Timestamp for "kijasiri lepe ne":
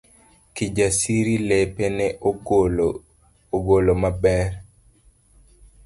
0.55-2.07